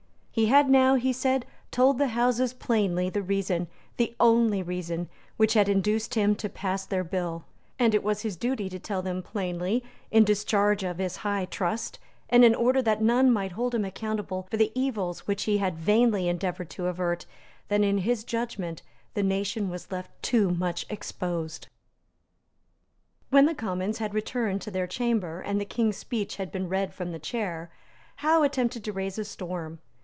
[0.33, 3.67] He had now, he said, told the Houses plainly the reason,
[3.97, 7.43] the only reason, which had induced him to pass their bill;
[7.77, 11.99] and it was his duty to tell them plainly, in discharge of his high trust,
[12.29, 15.75] and in order that none might hold him accountable for the evils which he had
[15.77, 17.25] vainly endeavoured to avert,
[17.67, 18.81] that, in his judgment,
[19.15, 21.67] the nation was left too much exposed.
[23.31, 26.93] When the Commons had returned to their chamber, and the King's speech had been read
[26.93, 27.69] from the chair,
[28.15, 29.79] Howe attempted to raise a storm.